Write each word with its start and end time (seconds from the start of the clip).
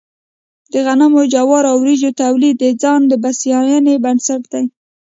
د 0.71 0.73
غنمو، 0.85 1.21
جوارو 1.33 1.67
او 1.71 1.77
وريجو 1.83 2.09
تولید 2.21 2.55
د 2.59 2.65
ځان 2.81 3.01
بسیاینې 3.23 3.95
بنسټ 4.03 4.41
دی. 4.53 4.65